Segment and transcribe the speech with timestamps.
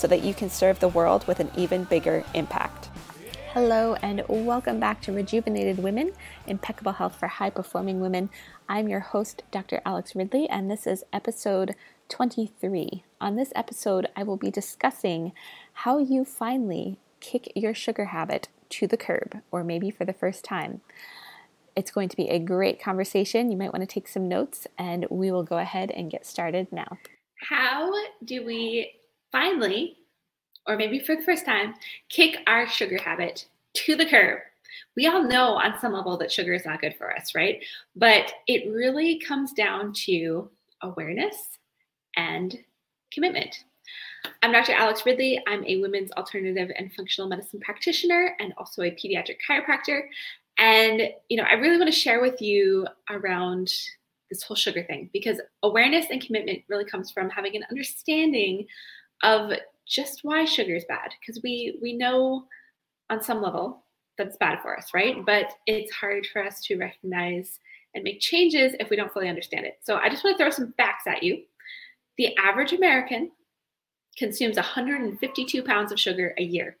[0.00, 2.88] so that you can serve the world with an even bigger impact.
[3.52, 6.12] Hello, and welcome back to Rejuvenated Women
[6.46, 8.30] Impeccable Health for High Performing Women.
[8.66, 9.82] I'm your host, Dr.
[9.84, 11.74] Alex Ridley, and this is episode
[12.08, 13.04] 23.
[13.20, 15.32] On this episode, I will be discussing
[15.74, 20.44] how you finally kick your sugar habit to the curb, or maybe for the first
[20.44, 20.80] time.
[21.76, 23.50] It's going to be a great conversation.
[23.50, 26.68] You might want to take some notes, and we will go ahead and get started
[26.72, 26.96] now.
[27.48, 27.92] How
[28.24, 28.94] do we
[29.32, 29.96] finally,
[30.66, 31.74] or maybe for the first time,
[32.08, 34.40] kick our sugar habit to the curb.
[34.96, 37.64] We all know on some level that sugar is not good for us, right?
[37.96, 40.48] But it really comes down to
[40.82, 41.58] awareness
[42.16, 42.58] and
[43.12, 43.64] commitment.
[44.42, 44.72] I'm Dr.
[44.72, 45.42] Alex Ridley.
[45.46, 50.02] I'm a women's alternative and functional medicine practitioner and also a pediatric chiropractor.
[50.58, 53.72] And, you know, I really want to share with you around
[54.30, 58.66] this whole sugar thing because awareness and commitment really comes from having an understanding
[59.22, 59.52] of
[59.86, 62.46] just why sugar is bad because we we know
[63.10, 63.84] on some level
[64.16, 65.24] that it's bad for us right?
[65.26, 67.58] But it's hard for us to recognize
[67.94, 69.78] and make changes if we don't fully understand it.
[69.82, 71.42] So i just want to throw some facts at you.
[72.18, 73.30] The average american
[74.16, 76.76] consumes 152 pounds of sugar a year.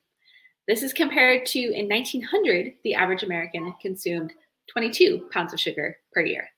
[0.68, 4.32] This is compared to in 1900 the average american consumed
[4.72, 6.48] 22 pounds of sugar per year.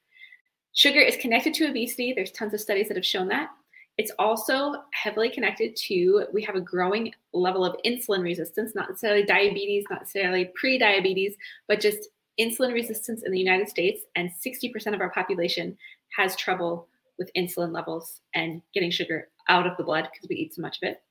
[0.74, 2.12] Sugar is connected to obesity.
[2.12, 3.50] There's tons of studies that have shown that
[3.98, 9.22] it's also heavily connected to we have a growing level of insulin resistance, not necessarily
[9.22, 11.34] diabetes, not necessarily pre-diabetes,
[11.68, 12.08] but just
[12.40, 14.02] insulin resistance in the United States.
[14.16, 15.76] And 60% of our population
[16.16, 16.88] has trouble
[17.18, 20.78] with insulin levels and getting sugar out of the blood because we eat so much
[20.82, 21.02] of it.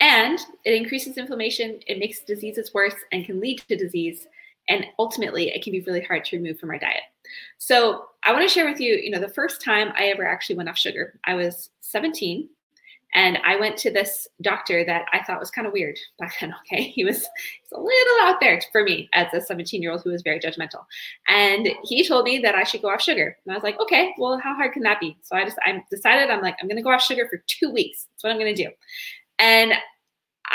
[0.00, 4.26] And it increases inflammation, it makes diseases worse, and can lead to disease.
[4.68, 7.02] And ultimately, it can be really hard to remove from our diet.
[7.58, 10.56] So I want to share with you, you know, the first time I ever actually
[10.56, 12.48] went off sugar, I was 17
[13.14, 16.54] and I went to this doctor that I thought was kind of weird back then.
[16.66, 16.82] Okay.
[16.84, 17.24] He was
[17.72, 20.84] a little out there for me as a 17 year old who was very judgmental.
[21.28, 23.36] And he told me that I should go off sugar.
[23.44, 25.16] And I was like, okay, well, how hard can that be?
[25.22, 27.70] So I just, I decided I'm like, I'm going to go off sugar for two
[27.70, 28.06] weeks.
[28.10, 28.70] That's what I'm going to do.
[29.38, 29.74] And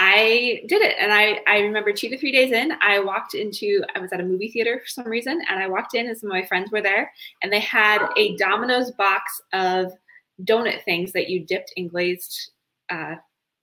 [0.02, 0.96] I did it.
[0.98, 4.22] And I, I remember two to three days in, I walked into, I was at
[4.22, 6.72] a movie theater for some reason, and I walked in and some of my friends
[6.72, 7.12] were there,
[7.44, 9.92] and they had a Domino's box of
[10.46, 12.52] donut things that you dipped in glazed,
[12.90, 13.16] uh,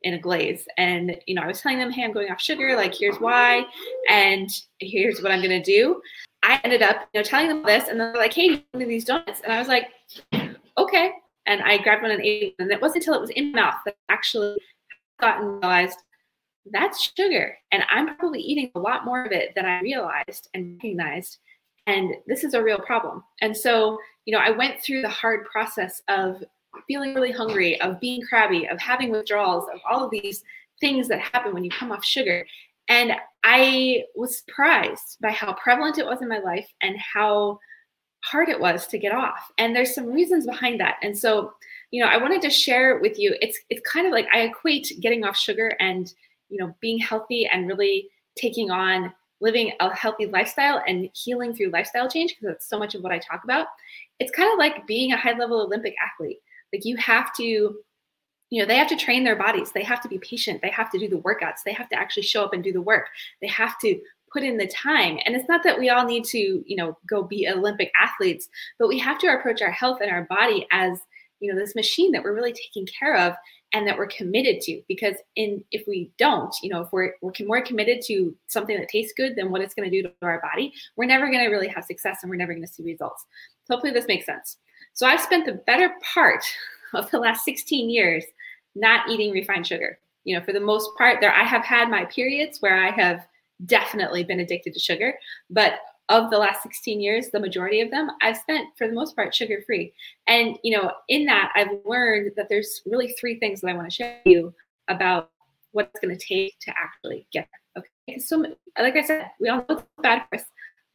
[0.02, 0.68] in a glaze.
[0.76, 3.64] And, you know, I was telling them, hey, I'm going off sugar, like, here's why,
[4.10, 6.02] and here's what I'm going to do.
[6.42, 9.06] I ended up, you know, telling them this, and they're like, hey, one of these
[9.06, 9.40] donuts.
[9.40, 9.88] And I was like,
[10.76, 11.12] okay.
[11.46, 12.56] And I grabbed one and ate.
[12.58, 14.56] And it wasn't until it was in my mouth that I actually
[15.18, 15.96] gotten realized
[16.72, 17.56] that's sugar.
[17.72, 21.38] And I'm probably eating a lot more of it than I realized and recognized.
[21.86, 23.22] And this is a real problem.
[23.40, 26.42] And so, you know, I went through the hard process of
[26.86, 30.42] feeling really hungry, of being crabby, of having withdrawals, of all of these
[30.80, 32.44] things that happen when you come off sugar.
[32.88, 33.12] And
[33.44, 37.58] I was surprised by how prevalent it was in my life and how
[38.24, 39.50] hard it was to get off.
[39.58, 40.96] And there's some reasons behind that.
[41.02, 41.52] And so,
[41.90, 43.36] you know, I wanted to share with you.
[43.40, 46.12] It's it's kind of like I equate getting off sugar and
[46.48, 51.70] you know being healthy and really taking on living a healthy lifestyle and healing through
[51.70, 53.66] lifestyle change because that's so much of what I talk about.
[54.18, 56.38] It's kind of like being a high level Olympic athlete.
[56.72, 59.72] Like you have to, you know, they have to train their bodies.
[59.72, 60.62] They have to be patient.
[60.62, 61.62] They have to do the workouts.
[61.64, 63.08] They have to actually show up and do the work.
[63.42, 64.00] They have to
[64.32, 65.18] put in the time.
[65.24, 68.88] And it's not that we all need to, you know, go be Olympic athletes, but
[68.88, 70.98] we have to approach our health and our body as,
[71.40, 73.34] you know, this machine that we're really taking care of
[73.76, 77.32] and that we're committed to because in if we don't you know if we're we're
[77.44, 80.40] more committed to something that tastes good than what it's going to do to our
[80.40, 83.26] body we're never going to really have success and we're never going to see results.
[83.64, 84.56] So hopefully this makes sense.
[84.94, 86.44] So i've spent the better part
[86.94, 88.24] of the last 16 years
[88.74, 89.98] not eating refined sugar.
[90.24, 93.26] You know for the most part there i have had my periods where i have
[93.64, 95.14] definitely been addicted to sugar
[95.50, 95.74] but
[96.08, 99.34] of the last 16 years, the majority of them I've spent for the most part
[99.34, 99.92] sugar free.
[100.26, 103.90] And you know, in that I've learned that there's really three things that I want
[103.90, 104.54] to share you
[104.88, 105.30] about
[105.72, 107.84] what it's going to take to actually get there.
[108.08, 108.18] Okay.
[108.18, 108.44] So
[108.78, 110.44] like I said, we all know it's bad for us,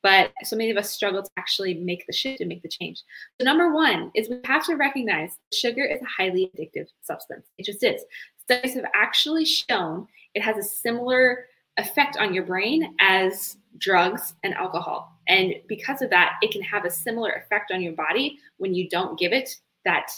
[0.02, 3.04] but so many of us struggle to actually make the shift and make the change.
[3.40, 7.48] So number one is we have to recognize sugar is a highly addictive substance.
[7.57, 8.02] It just is.
[8.44, 11.46] studies have actually shown it has a similar
[11.81, 15.18] effect on your brain as drugs and alcohol.
[15.28, 18.89] And because of that, it can have a similar effect on your body when you
[18.89, 19.50] don't give it
[19.86, 20.12] that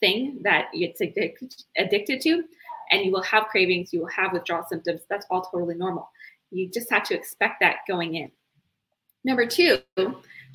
[0.00, 2.44] thing that it's addicted to.
[2.92, 5.02] And you will have cravings, you will have withdrawal symptoms.
[5.08, 6.10] That's all totally normal.
[6.50, 8.30] You just have to expect that going in.
[9.22, 9.80] Number two,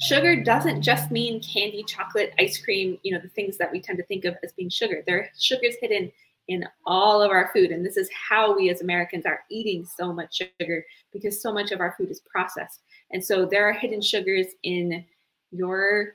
[0.01, 3.99] sugar doesn't just mean candy, chocolate, ice cream, you know, the things that we tend
[3.99, 5.03] to think of as being sugar.
[5.05, 6.11] There are sugars hidden
[6.47, 7.71] in all of our food.
[7.71, 11.71] And this is how we as Americans are eating so much sugar because so much
[11.71, 12.81] of our food is processed.
[13.11, 15.05] And so there are hidden sugars in
[15.51, 16.13] your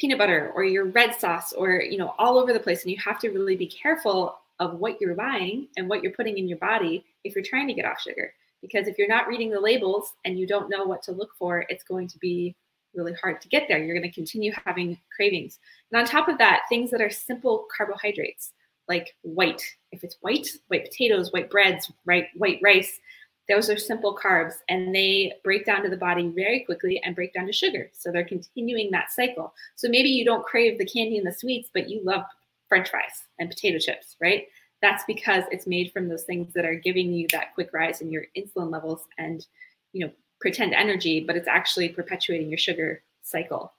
[0.00, 2.82] peanut butter or your red sauce or, you know, all over the place.
[2.82, 6.38] And you have to really be careful of what you're buying and what you're putting
[6.38, 8.32] in your body if you're trying to get off sugar.
[8.60, 11.64] Because if you're not reading the labels and you don't know what to look for,
[11.68, 12.54] it's going to be
[12.94, 13.78] really hard to get there.
[13.82, 15.58] You're going to continue having cravings.
[15.90, 18.52] And on top of that, things that are simple carbohydrates
[18.92, 19.62] like white.
[19.90, 23.00] If it's white, white potatoes, white breads, right, white rice,
[23.48, 27.32] those are simple carbs and they break down to the body very quickly and break
[27.32, 27.90] down to sugar.
[27.94, 29.54] So they're continuing that cycle.
[29.76, 32.22] So maybe you don't crave the candy and the sweets, but you love
[32.68, 34.46] french fries and potato chips, right?
[34.82, 38.10] That's because it's made from those things that are giving you that quick rise in
[38.10, 39.46] your insulin levels and,
[39.94, 43.72] you know, pretend energy, but it's actually perpetuating your sugar cycle.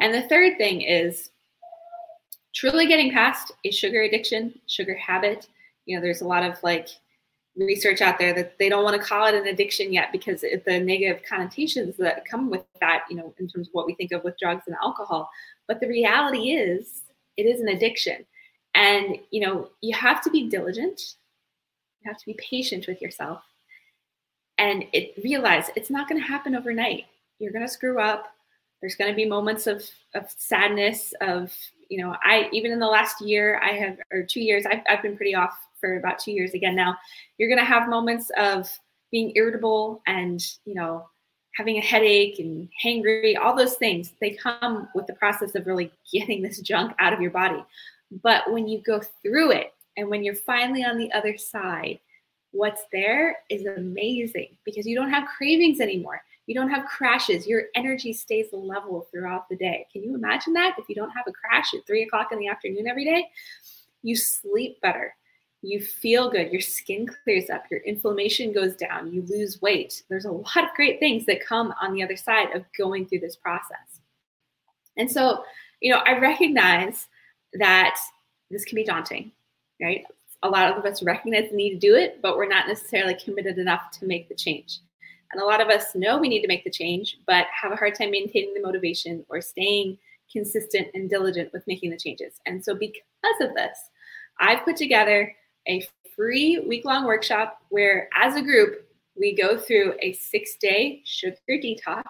[0.00, 1.30] And the third thing is
[2.54, 5.48] truly getting past a sugar addiction, sugar habit.
[5.86, 6.88] You know, there's a lot of like
[7.56, 10.64] research out there that they don't want to call it an addiction yet because of
[10.64, 14.12] the negative connotations that come with that, you know, in terms of what we think
[14.12, 15.28] of with drugs and alcohol.
[15.66, 17.02] But the reality is,
[17.36, 18.24] it is an addiction.
[18.74, 21.14] And, you know, you have to be diligent,
[22.00, 23.42] you have to be patient with yourself,
[24.58, 27.06] and it realize it's not going to happen overnight.
[27.38, 28.32] You're going to screw up.
[28.80, 31.52] There's going to be moments of, of sadness, of
[31.90, 35.02] you know, I even in the last year, I have or two years, I've, I've
[35.02, 36.96] been pretty off for about two years again now.
[37.36, 38.70] You're gonna have moments of
[39.10, 41.08] being irritable and you know
[41.56, 44.12] having a headache and hangry, all those things.
[44.20, 47.62] They come with the process of really getting this junk out of your body.
[48.22, 51.98] But when you go through it and when you're finally on the other side,
[52.52, 56.22] what's there is amazing because you don't have cravings anymore.
[56.46, 57.46] You don't have crashes.
[57.46, 59.86] Your energy stays level throughout the day.
[59.92, 60.76] Can you imagine that?
[60.78, 63.28] If you don't have a crash at three o'clock in the afternoon every day,
[64.02, 65.14] you sleep better.
[65.62, 66.50] You feel good.
[66.50, 67.64] Your skin clears up.
[67.70, 69.12] Your inflammation goes down.
[69.12, 70.02] You lose weight.
[70.08, 73.20] There's a lot of great things that come on the other side of going through
[73.20, 74.00] this process.
[74.96, 75.44] And so,
[75.80, 77.08] you know, I recognize
[77.54, 77.96] that
[78.50, 79.32] this can be daunting,
[79.80, 80.04] right?
[80.42, 83.58] A lot of us recognize the need to do it, but we're not necessarily committed
[83.58, 84.78] enough to make the change.
[85.32, 87.76] And a lot of us know we need to make the change, but have a
[87.76, 89.98] hard time maintaining the motivation or staying
[90.30, 92.40] consistent and diligent with making the changes.
[92.46, 93.02] And so, because
[93.40, 93.90] of this,
[94.38, 95.34] I've put together
[95.68, 95.86] a
[96.16, 98.86] free week long workshop where, as a group,
[99.18, 102.04] we go through a six day sugar detox.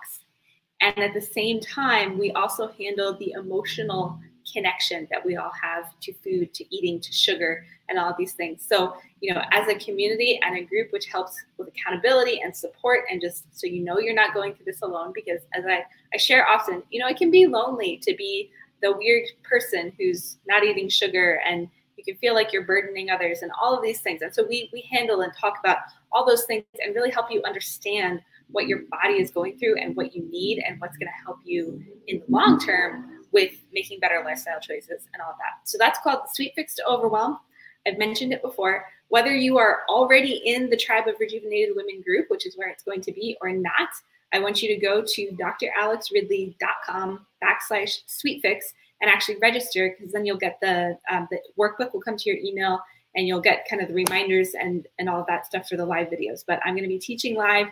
[0.81, 4.19] And at the same time, we also handle the emotional
[4.53, 8.65] connection that we all have to food, to eating, to sugar, and all these things.
[8.67, 13.01] So, you know, as a community and a group, which helps with accountability and support,
[13.11, 16.17] and just so you know you're not going through this alone, because as I, I
[16.17, 18.51] share often, you know, it can be lonely to be
[18.83, 23.43] the weird person who's not eating sugar and you can feel like you're burdening others
[23.43, 24.23] and all of these things.
[24.23, 25.79] And so we we handle and talk about
[26.13, 28.21] all those things and really help you understand
[28.53, 31.39] what your body is going through and what you need and what's going to help
[31.45, 35.69] you in the long term with making better lifestyle choices and all of that.
[35.69, 37.39] So that's called Sweet Fix to Overwhelm.
[37.87, 38.87] I've mentioned it before.
[39.09, 42.83] Whether you are already in the Tribe of Rejuvenated Women group, which is where it's
[42.83, 43.89] going to be, or not,
[44.33, 48.59] I want you to go to dralexridley.com backslash sweetfix
[49.01, 52.39] and actually register because then you'll get the, um, the workbook will come to your
[52.39, 52.81] email
[53.17, 55.85] and you'll get kind of the reminders and, and all of that stuff for the
[55.85, 56.45] live videos.
[56.47, 57.67] But I'm going to be teaching live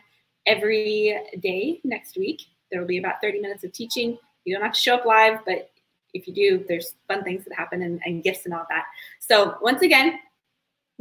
[0.46, 2.42] every day next week.
[2.72, 5.40] There will be about 30 minutes of teaching you don't have to show up live,
[5.44, 5.70] but
[6.14, 8.84] if you do, there's fun things that happen and, and gifts and all that.
[9.20, 10.18] So once again,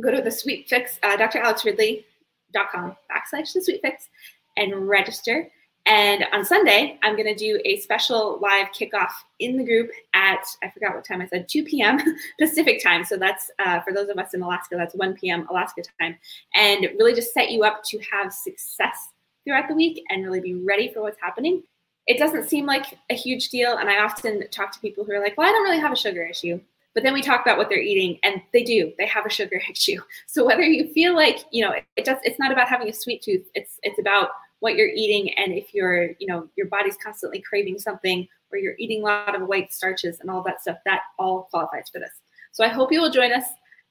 [0.01, 4.09] go to the Sweet Fix, uh, dralexridley.com backslash the Sweet Fix
[4.57, 5.49] and register.
[5.85, 10.43] And on Sunday, I'm going to do a special live kickoff in the group at,
[10.61, 11.97] I forgot what time I said, 2 p.m.
[12.39, 13.05] Pacific time.
[13.05, 15.47] So that's uh, for those of us in Alaska, that's 1 p.m.
[15.49, 16.17] Alaska time.
[16.55, 19.11] And really just set you up to have success
[19.45, 21.63] throughout the week and really be ready for what's happening
[22.07, 23.77] it doesn't seem like a huge deal.
[23.77, 25.97] And I often talk to people who are like, well, I don't really have a
[25.97, 26.59] sugar issue.
[26.93, 28.91] But then we talk about what they're eating, and they do.
[28.97, 30.01] They have a sugar issue.
[30.25, 33.21] So whether you feel like, you know, it just it's not about having a sweet
[33.21, 33.47] tooth.
[33.53, 37.77] It's it's about what you're eating and if you're, you know, your body's constantly craving
[37.77, 41.43] something or you're eating a lot of white starches and all that stuff, that all
[41.43, 42.09] qualifies for this.
[42.51, 43.43] So I hope you will join us.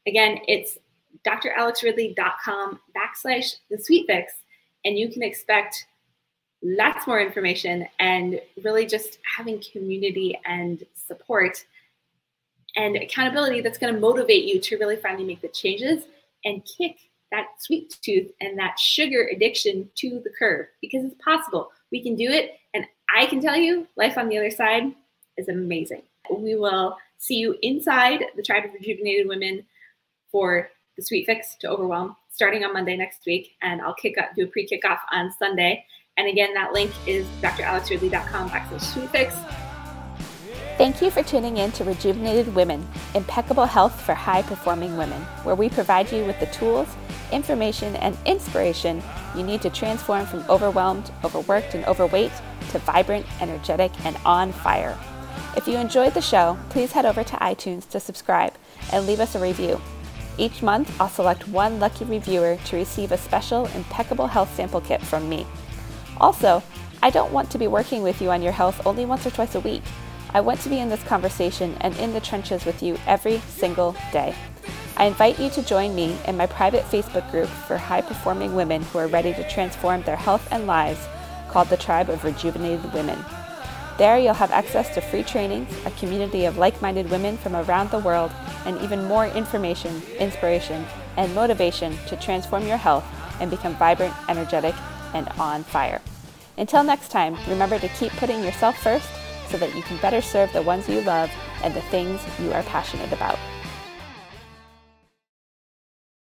[0.08, 0.78] Again, it's
[1.24, 4.32] dralexridley.com backslash the sweet fix,
[4.84, 5.86] and you can expect
[6.62, 11.64] lots more information and really just having community and support
[12.76, 16.04] and accountability that's going to motivate you to really finally make the changes
[16.44, 16.96] and kick
[17.32, 21.70] that sweet tooth and that sugar addiction to the curb because it's possible.
[21.90, 22.52] We can do it.
[22.74, 24.94] And I can tell you, life on the other side
[25.36, 26.02] is amazing.
[26.30, 29.64] We will see you inside the Tribe of Rejuvenated Women
[30.30, 33.56] for the Sweet Fix to Overwhelm starting on Monday next week.
[33.62, 35.84] And I'll kick up, do a pre kickoff on Sunday.
[36.16, 39.52] And again, that link is dralexridley.com backslash.
[40.78, 45.54] Thank you for tuning in to Rejuvenated Women, impeccable health for high performing women, where
[45.54, 46.88] we provide you with the tools,
[47.32, 49.02] information, and inspiration
[49.34, 52.32] you need to transform from overwhelmed, overworked, and overweight
[52.70, 54.98] to vibrant, energetic, and on fire.
[55.56, 58.54] If you enjoyed the show, please head over to iTunes to subscribe
[58.92, 59.80] and leave us a review.
[60.38, 65.00] Each month, I'll select one lucky reviewer to receive a special impeccable health sample kit
[65.00, 65.46] from me.
[66.20, 66.62] Also,
[67.02, 69.54] I don't want to be working with you on your health only once or twice
[69.54, 69.82] a week.
[70.32, 73.96] I want to be in this conversation and in the trenches with you every single
[74.12, 74.34] day.
[74.96, 78.82] I invite you to join me in my private Facebook group for high performing women
[78.82, 81.06] who are ready to transform their health and lives
[81.48, 83.22] called the Tribe of Rejuvenated Women.
[83.98, 87.90] There, you'll have access to free trainings, a community of like minded women from around
[87.90, 88.30] the world,
[88.66, 90.84] and even more information, inspiration,
[91.16, 93.04] and motivation to transform your health
[93.40, 94.74] and become vibrant, energetic,
[95.16, 96.00] and on fire.
[96.58, 99.08] Until next time, remember to keep putting yourself first
[99.48, 101.30] so that you can better serve the ones you love
[101.62, 103.38] and the things you are passionate about.